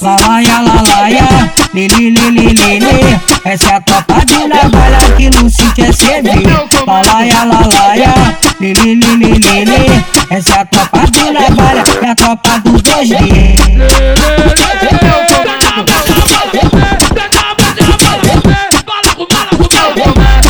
Lalaia, 0.00 0.60
lalaia, 0.62 1.52
lili, 1.74 2.10
lili, 2.10 2.54
lili. 2.54 3.20
Essa 3.44 3.70
é 3.70 3.74
a 3.74 3.80
tropa 3.80 4.24
de 4.24 4.46
navalha 4.46 4.98
que 5.16 5.28
no 5.28 5.50
sítio 5.50 5.84
é 5.84 5.92
civil. 5.92 6.68
Lalaia, 6.86 7.44
lalaia, 7.44 8.14
lili, 8.60 8.94
lili, 8.94 9.32
lili. 9.32 10.04
Essa 10.30 10.52
é 10.52 10.60
a 10.60 10.64
tropa 10.66 11.00
de 11.10 11.30
navalha, 11.32 11.82
é 12.02 12.10
a 12.10 12.14
tropa 12.14 12.60
do 12.60 12.80
2 12.80 13.08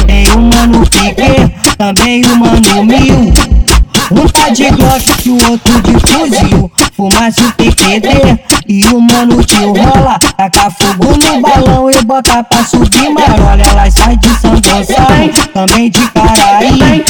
Tem 0.06 0.28
o 0.30 0.40
mano 0.40 0.80
Pique, 0.90 1.54
também 1.78 2.22
o 2.26 2.36
mano 2.36 2.84
Mil. 2.84 3.32
Um 4.10 4.26
tá 4.28 4.48
de 4.48 4.70
Glock 4.70 5.04
e 5.26 5.30
o 5.30 5.50
outro 5.50 5.82
de 5.82 5.92
fuzil. 6.00 6.57
O 7.00 7.08
PQD 7.08 8.08
e 8.66 8.84
o 8.86 9.00
mano 9.00 9.40
tio 9.44 9.72
rola. 9.72 10.18
Taca 10.36 10.68
fogo 10.68 11.16
no 11.16 11.40
balão 11.40 11.88
e 11.88 12.02
bota 12.04 12.42
pra 12.42 12.64
subir 12.64 13.08
marola. 13.08 13.62
Elas 13.62 13.94
saem 13.94 14.18
de 14.18 14.28
São 14.40 14.50
Gonçalo, 14.50 15.32
também 15.54 15.90
de 15.90 16.00
Caraí. 16.08 17.04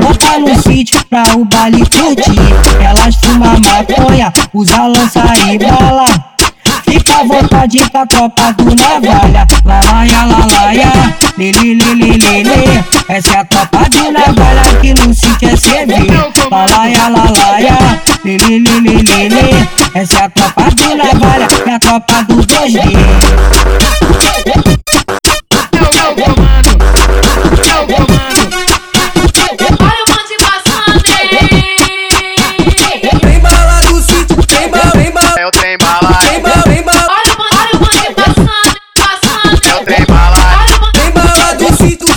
Bota 0.00 0.38
no 0.38 0.62
sítio 0.62 1.04
pra 1.10 1.24
o 1.36 1.44
baile 1.44 1.84
curtir. 1.90 2.82
Elas 2.82 3.14
fumam 3.16 3.54
maconha, 3.60 4.32
usa 4.54 4.86
lança 4.86 5.22
e 5.46 5.58
bala. 5.58 6.06
Fica 6.88 7.20
à 7.20 7.24
vontade 7.24 7.90
com 7.90 7.98
a 7.98 8.06
tropa 8.06 8.52
do 8.52 8.64
navalha 8.64 9.46
Lalaia, 9.64 10.24
lalaia, 10.24 10.92
lili, 11.38 11.74
lili, 11.74 12.12
lili 12.12 12.84
Essa 13.08 13.34
é 13.34 13.38
a 13.38 13.44
tropa 13.44 13.78
do 13.88 14.12
navalha 14.12 14.62
que 14.80 14.92
no 14.92 15.14
sítio 15.14 15.48
é 15.48 15.56
civil 15.56 16.32
Lalaia, 16.52 17.08
lalaia, 17.08 17.78
lili, 18.24 18.58
lili, 18.58 19.00
lili 19.00 19.68
Essa 19.94 20.18
é 20.18 20.24
a 20.24 20.28
tropa 20.28 20.64
do 20.76 20.94
navalha, 20.94 21.48
é 21.66 21.74
a 21.74 21.78
tropa 21.78 22.22
do 22.24 22.44
2 22.44 22.74
Olha 22.76 22.92
o 29.96 30.06
bonde 30.10 30.36
passando, 30.44 31.08
hein? 31.08 31.48
Tem 33.18 33.40
bala. 33.40 33.80
Do 33.80 34.02
sítio, 34.02 34.36
tem 34.46 34.68
bala, 34.68 34.90
tem 34.90 35.10
bala, 35.10 35.38
É 35.38 35.40
é. 35.40 36.82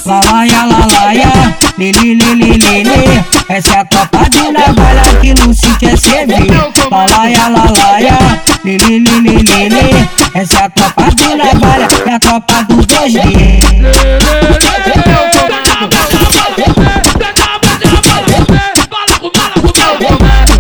Lalaia, 0.06 0.66
lalaia, 0.66 1.32
lili, 1.78 2.14
lili, 2.16 2.58
lili 2.58 3.25
no 5.86 5.98
sítio 5.98 6.18
é 6.18 6.28
civil 6.28 6.74
Lalaia, 6.92 8.42
lili, 8.64 9.04
Essa 10.34 10.56
é 10.56 10.64
a 10.64 10.70
tropa 10.70 11.04
do 11.12 11.38
navalha, 11.38 11.88
é 12.06 12.14
a 12.14 12.20
tropa 12.20 12.64
do 12.64 12.86
2 12.86 13.14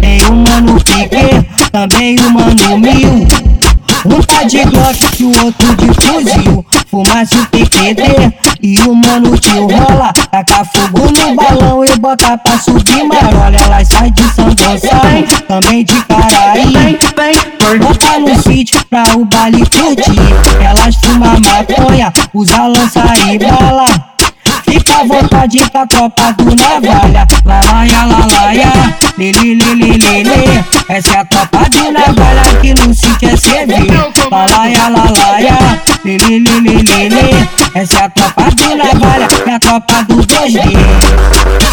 Tem 0.02 0.26
o 0.28 0.36
mano 0.36 0.76
Pique, 0.84 1.70
também 1.72 2.20
o 2.20 2.30
mano 2.32 2.78
Mil. 2.78 3.28
Um 4.06 4.22
tá 4.22 4.44
de 4.44 4.64
Glock 4.66 5.00
e 5.20 5.24
o 5.24 5.46
outro 5.46 5.76
de 5.76 5.88
fuzil. 6.06 6.66
Fumaça 6.90 7.36
o 7.36 7.46
PQD 7.48 8.34
e 8.66 8.80
o 8.88 8.96
mano 8.96 9.38
tio 9.38 9.68
rola. 9.68 10.12
Taca 10.32 10.66
fogo 10.66 11.12
no 11.12 11.36
balão 11.36 11.86
e 11.86 12.00
bota 12.00 12.36
pra 12.40 12.58
subir 12.58 13.04
marola. 13.04 13.56
Elas 13.56 13.88
saem 13.88 14.12
de 14.12 14.24
São 14.34 14.46
Gonçalo, 14.46 15.24
também 15.48 15.86
de 15.86 16.02
Caraí. 16.06 16.98
Bota 17.80 18.20
no 18.20 18.42
sítio 18.42 18.84
pra 18.90 19.04
o 19.16 19.26
baile 19.26 19.64
curtir. 19.70 20.64
Elas 20.64 20.96
fumam 20.96 21.40
maconha, 21.42 22.12
usa 22.34 22.66
lança 22.66 23.04
e 23.32 23.38
bala. 23.38 23.86
Fica 24.68 25.02
à 25.02 25.04
vontade 25.06 25.60
com 25.70 25.78
a 25.78 25.88
tropa 25.88 26.34
do 26.34 26.46
navalha 26.56 27.28
Lalaia, 27.46 28.06
lalaia, 28.06 28.72
lili, 29.18 29.54
lili, 29.56 29.92
lili 29.92 30.66
Essa 30.90 31.10
é 31.10 31.20
a 31.20 31.26
tropa 31.26 31.70
do 31.70 31.92
navalha 31.92 32.42
que 32.62 32.74
no 32.74 32.94
sítio 32.94 33.30
é 33.30 33.38
civil 33.38 34.12
Lalaia, 34.32 34.90
lalaia, 34.90 35.82
lili, 36.04 36.40
lili, 36.40 36.82
lili 36.82 37.65
essa 37.76 37.96
é 37.96 38.04
a 38.06 38.10
tropa 38.10 38.44
de 38.56 38.74
navalha, 38.74 39.28
é 39.46 39.54
a 39.54 39.60
tropa 39.60 40.04
do 40.04 40.16
2G. 40.16 41.65